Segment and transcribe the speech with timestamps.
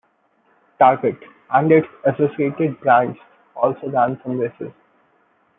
[0.79, 1.19] Target,
[1.53, 3.19] and its associated brands,
[3.55, 4.71] also ran some races.